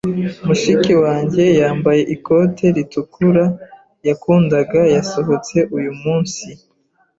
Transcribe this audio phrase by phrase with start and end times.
[0.45, 3.45] Mushiki wanjye, yambaye ikote ritukura
[4.07, 6.45] yakundaga, yasohotse uyu munsi.